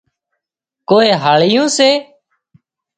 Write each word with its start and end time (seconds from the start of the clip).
ڪوئي 0.89 1.09
هاۯيون 1.23 1.65
سي 1.77 1.89